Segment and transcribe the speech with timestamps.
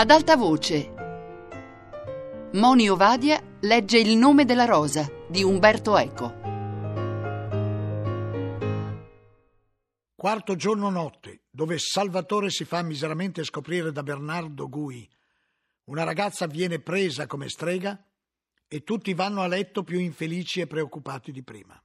[0.00, 0.94] Ad alta voce.
[2.54, 6.40] Moni Ovadia legge Il nome della rosa di Umberto Eco.
[10.14, 15.06] Quarto giorno notte, dove Salvatore si fa miseramente scoprire da Bernardo Gui.
[15.90, 18.02] Una ragazza viene presa come strega
[18.68, 21.78] e tutti vanno a letto più infelici e preoccupati di prima.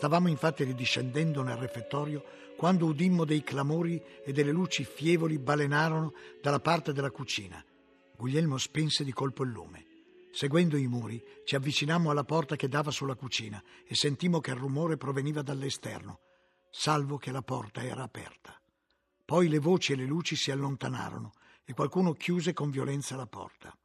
[0.00, 2.24] Stavamo infatti ridiscendendo nel refettorio
[2.56, 7.62] quando udimmo dei clamori e delle luci fievoli balenarono dalla parte della cucina.
[8.16, 9.84] Guglielmo spense di colpo il lume.
[10.32, 14.56] Seguendo i muri, ci avvicinammo alla porta che dava sulla cucina e sentimmo che il
[14.56, 16.20] rumore proveniva dall'esterno,
[16.70, 18.58] salvo che la porta era aperta.
[19.22, 23.76] Poi le voci e le luci si allontanarono e qualcuno chiuse con violenza la porta.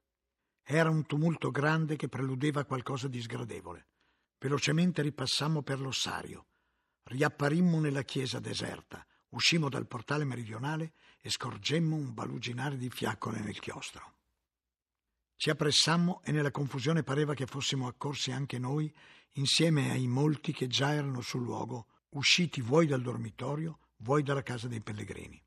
[0.63, 3.87] Era un tumulto grande che preludeva qualcosa di sgradevole.
[4.37, 6.47] Velocemente ripassammo per l'ossario.
[7.03, 13.59] Riapparimmo nella chiesa deserta, uscimmo dal portale meridionale e scorgemmo un baluginare di fiaccole nel
[13.59, 14.13] chiostro.
[15.35, 18.91] Ci appressammo e nella confusione pareva che fossimo accorsi anche noi,
[19.33, 24.67] insieme ai molti che già erano sul luogo, usciti vuoi dal dormitorio, vuoi dalla casa
[24.67, 25.41] dei pellegrini.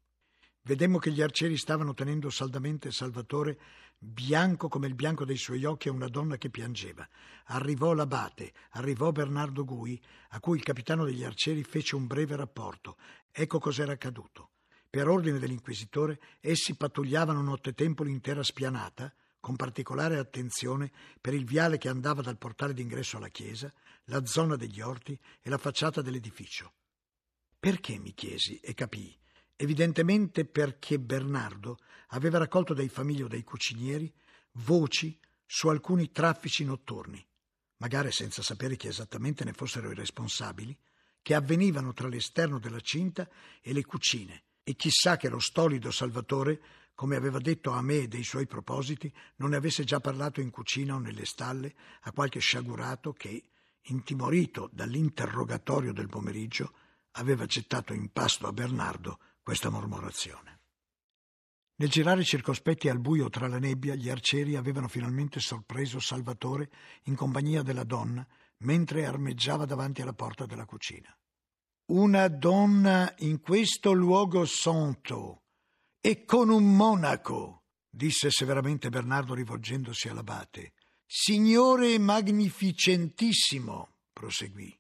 [0.63, 3.59] Vedemmo che gli arcieri stavano tenendo saldamente Salvatore,
[3.99, 7.07] bianco come il bianco dei suoi occhi, a una donna che piangeva.
[7.47, 12.97] Arrivò l'abate, arrivò Bernardo Gui, a cui il capitano degli arcieri fece un breve rapporto.
[13.31, 14.51] Ecco cos'era accaduto.
[14.89, 20.91] Per ordine dell'inquisitore, essi pattugliavano nottetempo l'intera spianata, con particolare attenzione
[21.21, 23.73] per il viale che andava dal portale d'ingresso alla chiesa,
[24.05, 26.73] la zona degli orti e la facciata dell'edificio.
[27.59, 29.19] Perché mi chiesi e capii
[29.61, 31.79] evidentemente perché Bernardo
[32.11, 34.13] aveva raccolto dai famigli o dai cucinieri
[34.53, 37.25] voci su alcuni traffici notturni,
[37.79, 40.77] magari senza sapere chi esattamente ne fossero i responsabili,
[41.21, 43.29] che avvenivano tra l'esterno della cinta
[43.61, 46.61] e le cucine, e chissà che lo stolido Salvatore,
[46.95, 50.95] come aveva detto a me dei suoi propositi, non ne avesse già parlato in cucina
[50.95, 53.43] o nelle stalle a qualche sciagurato che,
[53.87, 56.73] intimorito dall'interrogatorio del pomeriggio,
[57.13, 60.61] aveva gettato in pasto a Bernardo questa mormorazione.
[61.77, 66.69] Nel girare circospetti al buio tra la nebbia, gli arcieri avevano finalmente sorpreso Salvatore
[67.05, 68.29] in compagnia della donna
[68.59, 71.17] mentre armeggiava davanti alla porta della cucina.
[71.93, 75.45] Una donna in questo luogo santo
[75.99, 80.75] e con un monaco, disse severamente Bernardo rivolgendosi all'abate.
[81.07, 84.79] Signore magnificentissimo, proseguì.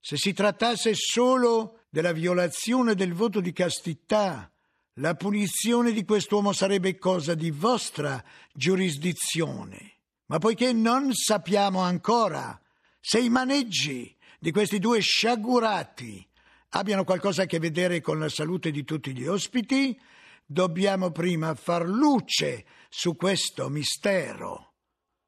[0.00, 4.50] Se si trattasse solo della violazione del voto di castità,
[4.94, 8.22] la punizione di quest'uomo sarebbe cosa di vostra
[8.54, 9.96] giurisdizione.
[10.26, 12.58] Ma poiché non sappiamo ancora
[13.00, 16.26] se i maneggi di questi due sciagurati
[16.70, 19.98] abbiano qualcosa a che vedere con la salute di tutti gli ospiti,
[20.46, 24.74] dobbiamo prima far luce su questo mistero.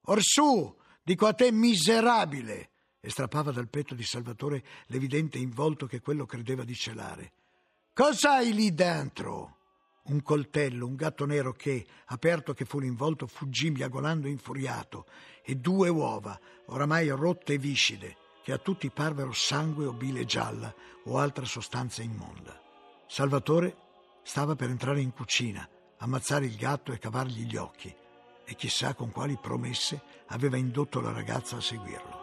[0.02, 2.71] Orsù, dico a te miserabile,
[3.04, 7.32] e strappava dal petto di Salvatore l'evidente involto che quello credeva di celare.
[7.92, 9.56] Cos'hai lì dentro?
[10.04, 15.06] Un coltello, un gatto nero che, aperto che fu l'involto, fuggì miagolando infuriato,
[15.44, 20.72] e due uova, oramai rotte e viscide, che a tutti parvero sangue o bile gialla
[21.04, 22.60] o altra sostanza immonda.
[23.08, 23.76] Salvatore
[24.22, 25.68] stava per entrare in cucina,
[25.98, 27.92] ammazzare il gatto e cavargli gli occhi,
[28.44, 32.21] e chissà con quali promesse aveva indotto la ragazza a seguirlo.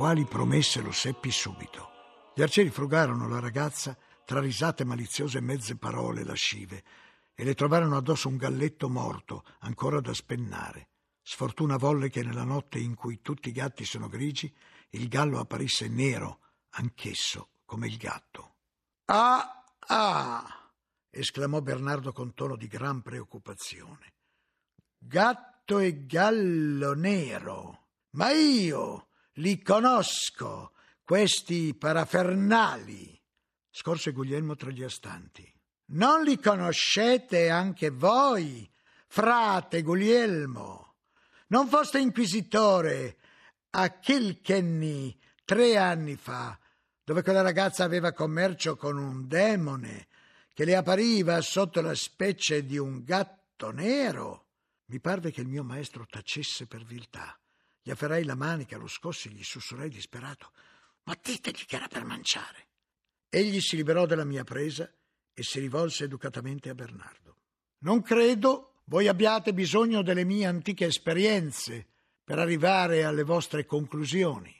[0.00, 2.32] Quali promesse lo seppi subito.
[2.34, 3.94] Gli arcieri frugarono la ragazza
[4.24, 6.82] tra risate maliziose e mezze parole lascive
[7.34, 10.88] e le trovarono addosso un galletto morto, ancora da spennare.
[11.20, 14.50] Sfortuna volle che nella notte in cui tutti i gatti sono grigi,
[14.92, 16.38] il gallo apparisse nero,
[16.70, 18.54] anch'esso, come il gatto.
[19.04, 20.72] Ah, ah!
[21.10, 24.14] esclamò Bernardo con tono di gran preoccupazione.
[24.96, 27.88] Gatto e gallo nero.
[28.12, 29.08] Ma io,
[29.40, 30.72] li conosco,
[31.02, 33.18] questi parafernali.
[33.70, 35.50] Scorse Guglielmo tra gli astanti.
[35.92, 38.70] Non li conoscete anche voi,
[39.08, 40.94] frate Guglielmo?
[41.48, 43.16] Non foste inquisitore
[43.70, 46.56] a Kilkenny tre anni fa,
[47.02, 50.06] dove quella ragazza aveva commercio con un demone
[50.52, 54.46] che le appariva sotto la specie di un gatto nero.
[54.86, 57.36] Mi parve che il mio maestro tacesse per viltà.
[57.82, 60.52] Gli afferrai la manica, lo scossi e gli sussurrai disperato:
[61.04, 62.68] Ma ditegli che era per mangiare.
[63.28, 64.90] Egli si liberò della mia presa
[65.32, 67.36] e si rivolse educatamente a Bernardo.
[67.78, 71.86] Non credo voi abbiate bisogno delle mie antiche esperienze
[72.24, 74.54] per arrivare alle vostre conclusioni,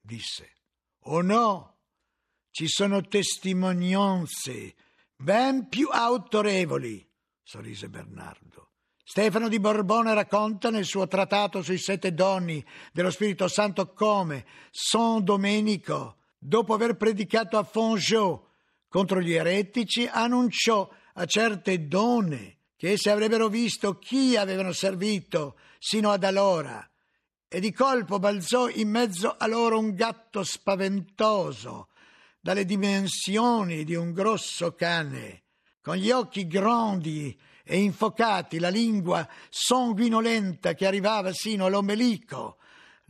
[0.00, 0.56] disse.
[1.04, 1.78] Oh no,
[2.50, 4.74] ci sono testimonianze
[5.14, 7.08] ben più autorevoli,
[7.42, 8.67] sorrise Bernardo.
[9.10, 12.62] Stefano di Borbone racconta nel suo trattato sui sette donni
[12.92, 18.48] dello Spirito Santo come San Domenico, dopo aver predicato a Fongeau
[18.86, 26.10] contro gli eretici, annunciò a certe donne che esse avrebbero visto chi avevano servito sino
[26.10, 26.86] ad allora,
[27.48, 31.88] e di colpo balzò in mezzo a loro un gatto spaventoso,
[32.38, 35.44] dalle dimensioni di un grosso cane,
[35.80, 37.34] con gli occhi grandi
[37.70, 42.56] e infocati, la lingua sanguinolenta che arrivava sino all'ombelico,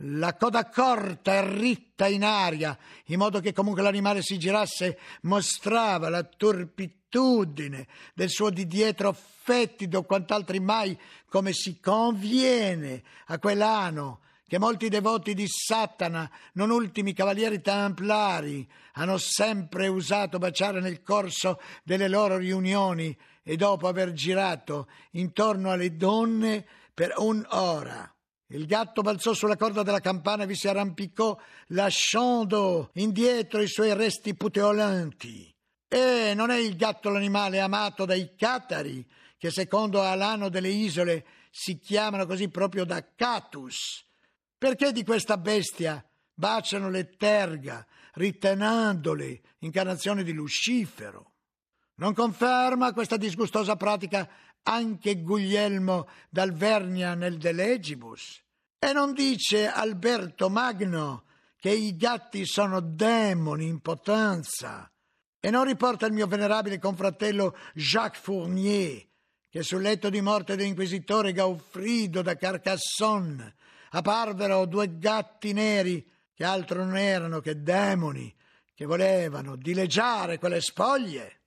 [0.03, 6.09] la coda corta e ritta in aria, in modo che comunque l'animale si girasse, mostrava
[6.09, 14.59] la turpitudine del suo di dietro fettido, quant'altri mai come si conviene a quell'ano che
[14.59, 22.07] molti devoti di Satana, non ultimi cavalieri templari, hanno sempre usato baciare nel corso delle
[22.07, 28.13] loro riunioni e dopo aver girato intorno alle donne per un'ora.
[28.51, 31.37] Il gatto balzò sulla corda della campana e vi si arrampicò,
[31.67, 35.53] lasciando indietro i suoi resti puteolanti.
[35.87, 39.07] E non è il gatto l'animale amato dai catari,
[39.37, 44.03] che secondo Alano delle isole si chiamano così proprio da catus,
[44.57, 46.03] perché di questa bestia
[46.33, 51.28] baciano le terga, ritenendole incarnazione di Lucifero?
[51.99, 54.27] Non conferma questa disgustosa pratica
[54.63, 58.41] anche Guglielmo d'Alvernia nel De Legibus?
[58.79, 61.25] E non dice Alberto Magno
[61.57, 64.89] che i gatti sono demoni in potenza?
[65.41, 69.05] E non riporta il mio venerabile confratello Jacques Fournier
[69.49, 73.55] che sul letto di morte dell'inquisitore Gaufrido da Carcassonne
[73.89, 78.33] apparvero due gatti neri che altro non erano che demoni
[78.73, 81.38] che volevano dileggiare quelle spoglie.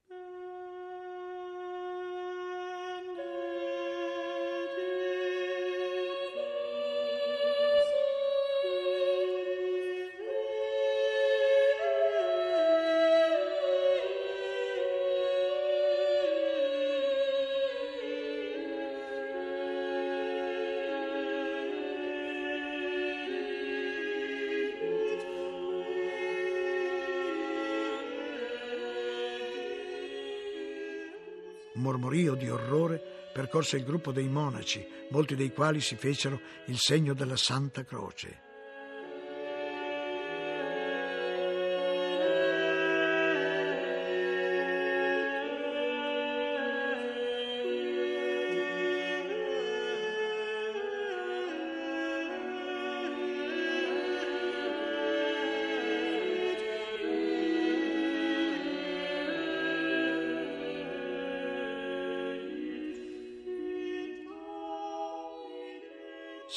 [31.74, 33.00] Un mormorio di orrore
[33.32, 38.51] percorse il gruppo dei monaci, molti dei quali si fecero il segno della Santa Croce.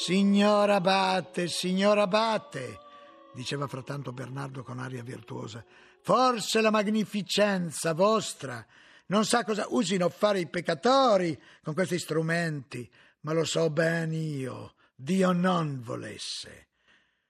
[0.06, 2.78] Signor Abate, signor Abate,
[3.34, 5.64] diceva frattanto Bernardo con aria virtuosa,
[6.00, 8.64] forse la magnificenza vostra
[9.06, 12.88] non sa cosa usino fare i peccatori con questi strumenti,
[13.22, 16.68] ma lo so ben io, Dio non volesse.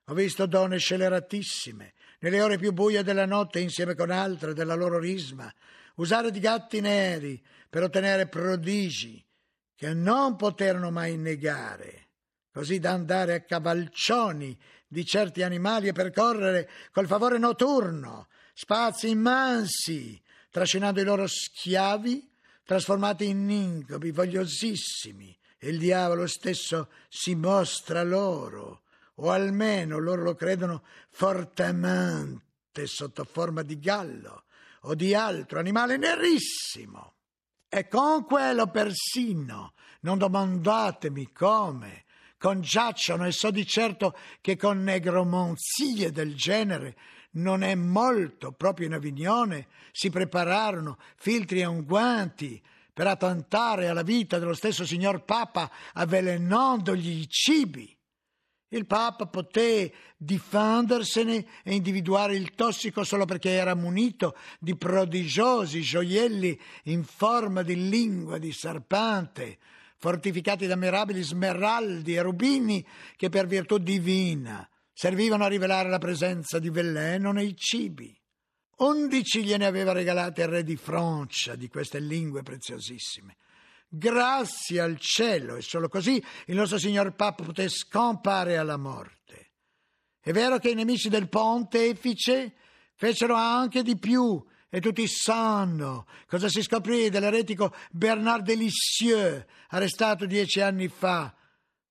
[0.09, 4.99] Ho visto donne sceleratissime, nelle ore più buie della notte, insieme con altre della loro
[4.99, 5.51] risma,
[5.95, 9.27] usare di gatti neri per ottenere prodigi
[9.75, 12.06] che non poterono mai negare
[12.57, 14.59] così da andare a cavalcioni
[14.89, 20.19] di certi animali e percorrere col favore notturno spazi immensi,
[20.51, 22.27] trascinando i loro schiavi
[22.65, 28.85] trasformati in incubi vogliosissimi, e il diavolo stesso si mostra loro,
[29.17, 34.45] o almeno loro lo credono fortemente sotto forma di gallo
[34.85, 37.17] o di altro animale nerissimo.
[37.69, 42.06] E con quello persino, non domandatemi come,
[42.39, 46.97] congiacciono e so di certo che con negromonzie del genere
[47.37, 52.63] non è molto, proprio in Avignone si prepararono filtri e unguanti
[52.93, 57.95] per attentare alla vita dello stesso signor Papa avvelenandogli i cibi.
[58.69, 66.59] Il Papa poté difendersene e individuare il tossico solo perché era munito di prodigiosi gioielli
[66.85, 69.59] in forma di lingua di serpente,
[70.07, 72.87] fortificati da mirabili smeraldi e rubini
[73.17, 78.17] che per virtù divina servivano a rivelare la presenza di veleno nei cibi.
[78.77, 83.37] Undici gliene aveva regalate il re di Francia di queste lingue preziosissime.
[83.89, 89.55] Grazie al cielo, e solo così il nostro signor Papa poté scampare alla morte.
[90.21, 92.55] È vero che i nemici del pontefice
[92.95, 94.41] fecero anche di più,
[94.77, 101.35] e tutti sanno cosa si scoprì dell'eretico Bernard Delissieux, arrestato dieci anni fa.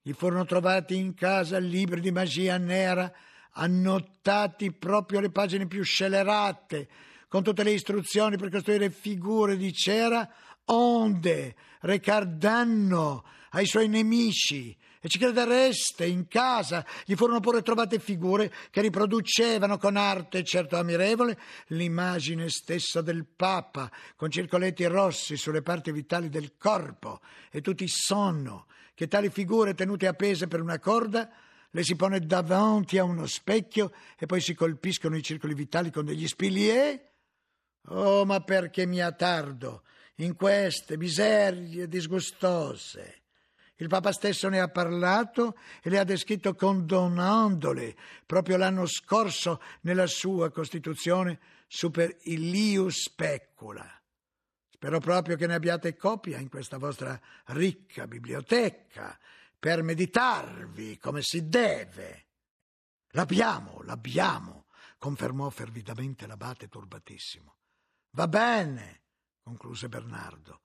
[0.04, 3.12] Gli furono trovati in casa libri di magia nera
[3.54, 6.88] annotati proprio le pagine più scelerate,
[7.28, 10.32] con tutte le istruzioni per costruire figure di cera,
[10.66, 14.78] onde recar danno ai suoi nemici.
[15.06, 20.78] E ci credereste, in casa gli furono pure trovate figure che riproducevano con arte certo
[20.78, 27.22] ammirevole l'immagine stessa del Papa, con circoletti rossi sulle parti vitali del corpo,
[27.52, 31.30] e tutti sanno che tali figure tenute appese per una corda
[31.70, 36.06] le si pone davanti a uno specchio e poi si colpiscono i circoli vitali con
[36.06, 37.12] degli spillier?
[37.90, 39.84] Oh, ma perché mi attardo
[40.16, 43.25] in queste miserie disgustose?
[43.78, 50.08] Il Papa stesso ne ha parlato e le ha descritto condonandole proprio l'anno scorso nella
[50.08, 53.86] sua Costituzione super illius specula.
[54.70, 59.18] Spero proprio che ne abbiate copia in questa vostra ricca biblioteca
[59.58, 62.28] per meditarvi come si deve.
[63.10, 64.68] L'abbiamo, l'abbiamo,
[64.98, 67.56] confermò fervidamente l'abate turbatissimo.
[68.12, 69.02] Va bene,
[69.42, 70.62] concluse Bernardo.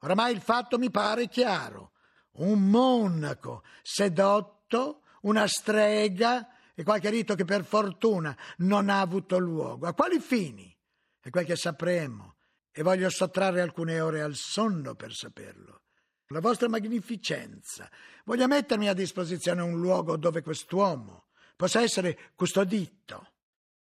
[0.00, 1.91] Oramai il fatto mi pare chiaro.
[2.32, 9.86] Un monaco sedotto, una strega e qualche rito che per fortuna non ha avuto luogo.
[9.86, 10.74] A quali fini?
[11.20, 12.36] È quel che sapremo
[12.72, 15.82] e voglio sottrarre alcune ore al sonno per saperlo
[16.32, 17.88] la vostra magnificenza,
[18.24, 23.34] voglia mettermi a disposizione un luogo dove quest'uomo possa essere custodito.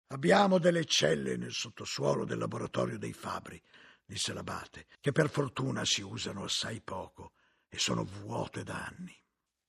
[0.08, 3.60] Abbiamo delle celle nel sottosuolo del laboratorio dei fabbri,
[4.04, 7.32] disse l'abate, che per fortuna si usano assai poco
[7.68, 9.14] e sono vuote da anni.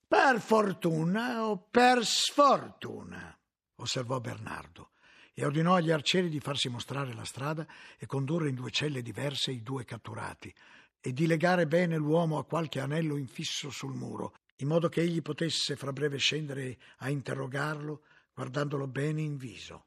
[0.08, 3.38] Per fortuna o per sfortuna,
[3.76, 4.92] osservò Bernardo,
[5.34, 9.52] e ordinò agli arcieri di farsi mostrare la strada e condurre in due celle diverse
[9.52, 10.54] i due catturati,
[11.00, 15.22] e di legare bene l'uomo a qualche anello infisso sul muro, in modo che egli
[15.22, 18.02] potesse fra breve scendere a interrogarlo,
[18.34, 19.86] guardandolo bene in viso.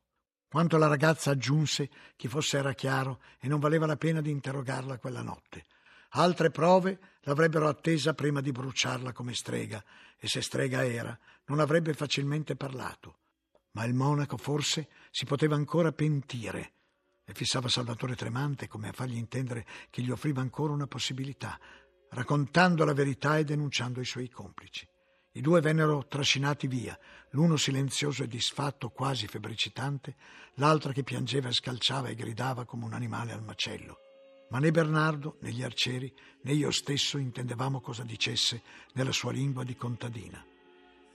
[0.48, 4.98] Quanto la ragazza aggiunse, chi fosse era chiaro e non valeva la pena di interrogarla
[4.98, 5.66] quella notte.
[6.14, 9.82] Altre prove l'avrebbero attesa prima di bruciarla come strega,
[10.18, 13.18] e se strega era, non avrebbe facilmente parlato.
[13.72, 16.72] Ma il monaco forse si poteva ancora pentire
[17.24, 21.58] e fissava Salvatore tremante come a fargli intendere che gli offriva ancora una possibilità,
[22.10, 24.84] raccontando la verità e denunciando i suoi complici.
[25.34, 26.98] I due vennero trascinati via,
[27.30, 30.16] l'uno silenzioso e disfatto, quasi febbricitante,
[30.54, 34.09] l'altra che piangeva e scalciava e gridava come un animale al macello.
[34.50, 38.62] Ma né Bernardo, né gli arcieri, né io stesso intendevamo cosa dicesse
[38.94, 40.44] nella sua lingua di contadina.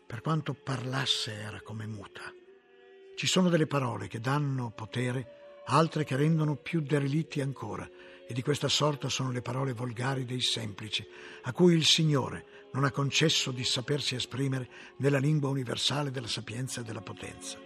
[0.07, 2.21] Per quanto parlasse era come muta.
[3.15, 7.89] Ci sono delle parole che danno potere altre che rendono più derelitti ancora,
[8.27, 11.05] e di questa sorta sono le parole volgari dei semplici,
[11.43, 16.81] a cui il Signore non ha concesso di sapersi esprimere nella lingua universale della sapienza
[16.81, 17.64] e della potenza.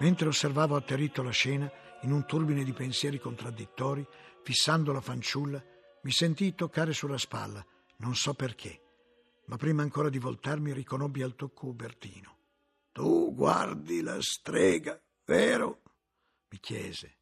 [0.00, 1.70] Mentre osservavo atterrito la scena,
[2.02, 4.06] in un turbine di pensieri contraddittori,
[4.42, 5.62] fissando la fanciulla,
[6.02, 7.64] mi sentii toccare sulla spalla,
[7.98, 8.80] non so perché,
[9.46, 12.36] ma prima ancora di voltarmi riconobbi al tocco Ubertino.
[12.92, 15.82] Tu guardi la strega, vero?
[16.50, 17.18] mi chiese.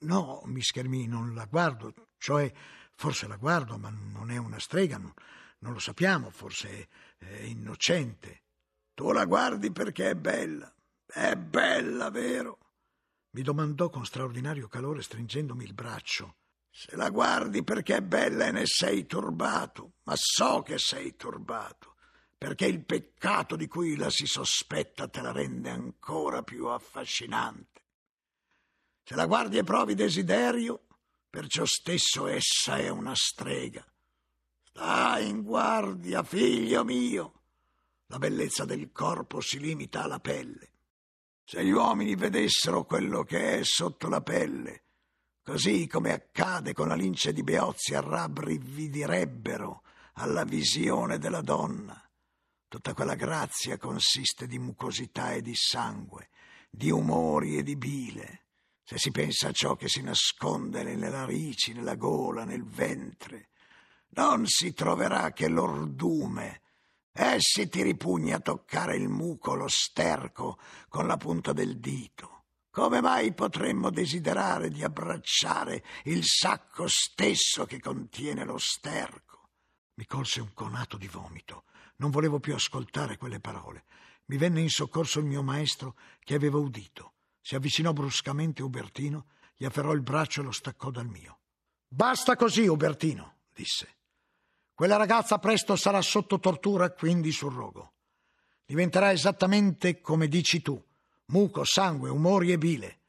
[0.00, 2.52] No, mi schermì, non la guardo, cioè
[2.94, 5.12] forse la guardo, ma non è una strega, non,
[5.60, 8.42] non lo sappiamo, forse è, è innocente.
[8.94, 10.72] Tu la guardi perché è bella.
[11.14, 12.58] È bella, vero?
[13.32, 16.36] Mi domandò con straordinario calore stringendomi il braccio.
[16.70, 21.96] Se la guardi perché è bella e ne sei turbato, ma so che sei turbato,
[22.38, 27.82] perché il peccato di cui la si sospetta te la rende ancora più affascinante.
[29.02, 30.86] Se la guardi e provi desiderio,
[31.28, 33.84] perciò stesso essa è una strega.
[34.62, 37.42] Stai in guardia, figlio mio.
[38.06, 40.71] La bellezza del corpo si limita alla pelle.
[41.44, 44.84] Se gli uomini vedessero quello che è sotto la pelle,
[45.42, 49.82] così come accade con la lince di Beozzi, rabbrividirebbero
[50.14, 52.00] alla visione della donna.
[52.68, 56.30] Tutta quella grazia consiste di mucosità e di sangue,
[56.70, 58.46] di umori e di bile.
[58.82, 63.50] Se si pensa a ciò che si nasconde nelle narici, nella gola, nel ventre,
[64.14, 66.62] non si troverà che l'ordume.
[67.14, 72.44] Essi ti ripugna toccare il muco, lo sterco, con la punta del dito.
[72.70, 79.50] Come mai potremmo desiderare di abbracciare il sacco stesso che contiene lo sterco?
[79.96, 81.64] Mi colse un conato di vomito.
[81.96, 83.84] Non volevo più ascoltare quelle parole.
[84.26, 87.12] Mi venne in soccorso il mio maestro che aveva udito.
[87.42, 91.40] Si avvicinò bruscamente Ubertino, gli afferrò il braccio e lo staccò dal mio.
[91.86, 93.96] Basta così, Ubertino, disse.
[94.74, 97.92] Quella ragazza presto sarà sotto tortura, quindi sul rogo.
[98.64, 100.82] Diventerà esattamente come dici tu
[101.26, 103.00] muco, sangue, umori e bile.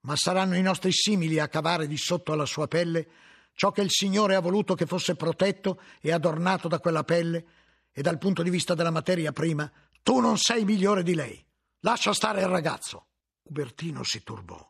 [0.00, 3.08] Ma saranno i nostri simili a cavare di sotto alla sua pelle
[3.54, 7.46] ciò che il Signore ha voluto che fosse protetto e adornato da quella pelle,
[7.92, 9.70] e dal punto di vista della materia prima,
[10.02, 11.44] tu non sei migliore di lei.
[11.80, 13.08] Lascia stare il ragazzo.
[13.42, 14.66] Ubertino si turbò.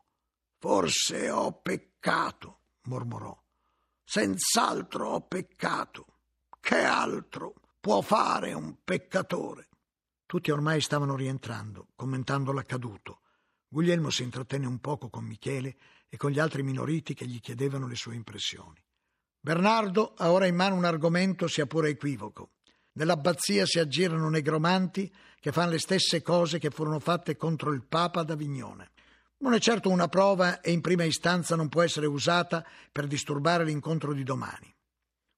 [0.57, 3.41] Forse ho peccato, mormorò.
[4.03, 6.12] Senz'altro ho peccato.
[6.65, 9.67] Che altro può fare un peccatore?
[10.25, 13.19] Tutti ormai stavano rientrando, commentando l'accaduto.
[13.67, 15.75] Guglielmo si intrattenne un poco con Michele
[16.07, 18.81] e con gli altri minoriti che gli chiedevano le sue impressioni.
[19.41, 22.51] Bernardo ha ora in mano un argomento sia pure equivoco.
[22.93, 28.21] Nell'abbazia si aggirano negromanti che fanno le stesse cose che furono fatte contro il Papa
[28.21, 28.91] ad Avignone.
[29.39, 33.65] Non è certo una prova e in prima istanza non può essere usata per disturbare
[33.65, 34.72] l'incontro di domani.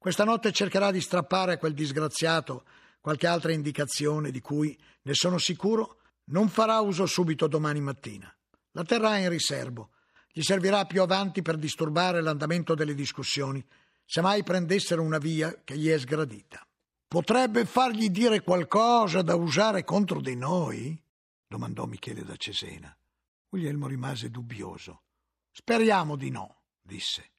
[0.06, 2.65] Questa notte cercherà di strappare a quel disgraziato
[3.02, 8.32] qualche altra indicazione di cui, ne sono sicuro, non farà uso subito domani mattina.
[8.74, 9.89] La terrà in riservo.
[10.32, 13.65] Gli servirà più avanti per disturbare l'andamento delle discussioni,
[14.06, 16.63] se mai prendessero una via che gli è sgradita.
[17.08, 21.04] Potrebbe fargli dire qualcosa da usare contro di noi?
[21.48, 22.96] domandò Michele da Cesena.
[23.50, 25.02] Guglielmo rimase dubbioso.
[25.50, 27.32] Speriamo di no, disse.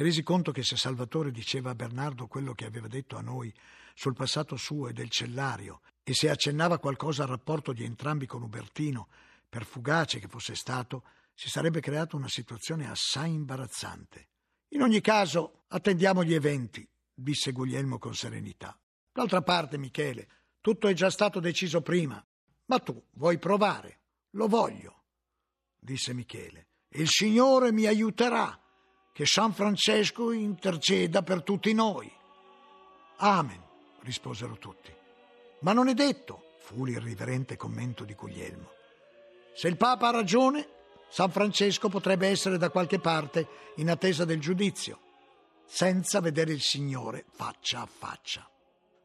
[0.00, 3.52] Resi conto che se Salvatore diceva a Bernardo quello che aveva detto a noi
[3.92, 8.40] sul passato suo e del cellario e se accennava qualcosa al rapporto di entrambi con
[8.40, 9.08] Ubertino,
[9.46, 14.28] per fugace che fosse stato, si sarebbe creata una situazione assai imbarazzante.
[14.68, 18.74] In ogni caso, attendiamo gli eventi, disse Guglielmo con serenità.
[19.12, 20.28] D'altra parte, Michele,
[20.62, 22.26] tutto è già stato deciso prima.
[22.64, 24.00] Ma tu vuoi provare?
[24.30, 25.02] Lo voglio,
[25.78, 26.68] disse Michele.
[26.88, 28.58] Il Signore mi aiuterà
[29.12, 32.10] che San Francesco interceda per tutti noi.
[33.16, 33.62] Amen,
[34.00, 34.94] risposero tutti.
[35.60, 38.70] Ma non è detto, fu l'irriverente commento di Guglielmo.
[39.54, 40.66] Se il Papa ha ragione,
[41.10, 45.00] San Francesco potrebbe essere da qualche parte in attesa del giudizio,
[45.66, 48.48] senza vedere il Signore faccia a faccia.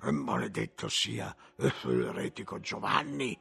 [0.02, 3.38] E maledetto sia l'eretico Giovanni,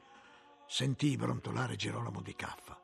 [0.67, 2.77] sentì brontolare Gerolamo di Caffa.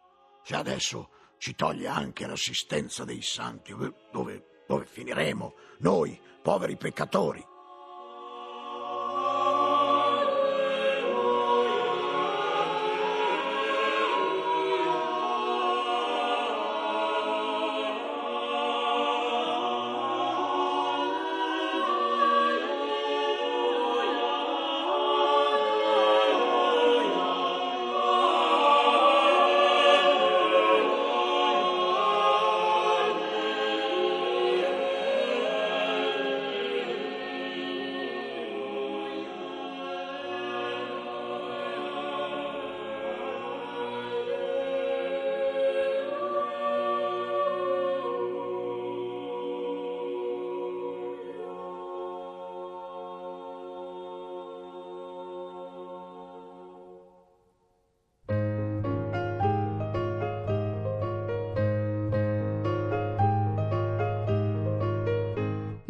[0.43, 1.09] Se adesso
[1.41, 3.75] ci toglie anche l'assistenza dei santi.
[4.12, 7.43] Dove, dove finiremo noi, poveri peccatori?